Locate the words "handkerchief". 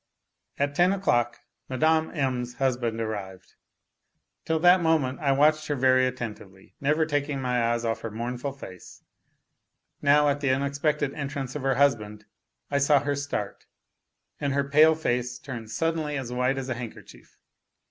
16.73-17.37